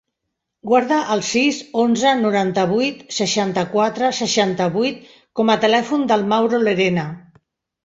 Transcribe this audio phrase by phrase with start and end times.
[0.69, 5.07] Guarda el sis, onze, noranta-vuit, seixanta-quatre, seixanta-vuit
[5.41, 7.09] com a telèfon del Mauro Lerena.